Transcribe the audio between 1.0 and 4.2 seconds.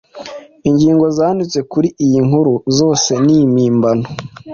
zanditswe kuri inkuru zose nimpimbano